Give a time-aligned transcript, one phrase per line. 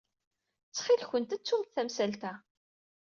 [0.67, 2.33] Ttxil-kent, ttumt tamsalt-a.